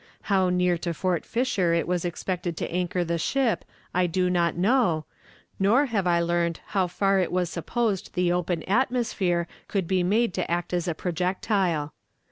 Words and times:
How 0.33 0.49
near 0.49 0.79
to 0.79 0.95
Fort 0.95 1.25
Fisher 1.27 1.75
it 1.75 1.87
was 1.87 2.03
expected 2.05 2.57
to 2.57 2.71
anchor 2.71 3.03
the 3.03 3.19
ship 3.19 3.63
I 3.93 4.07
do 4.07 4.31
not 4.31 4.55
know, 4.57 5.05
nor 5.59 5.85
have 5.85 6.07
I 6.07 6.19
learned 6.21 6.59
how 6.69 6.87
far 6.87 7.19
it 7.19 7.31
was 7.31 7.51
supposed 7.51 8.15
the 8.15 8.31
open 8.31 8.63
atmosphere 8.63 9.47
could 9.67 9.87
be 9.87 10.01
made 10.01 10.33
to 10.33 10.49
act 10.51 10.73
as 10.73 10.87
a 10.87 10.95
projectile. 10.95 11.93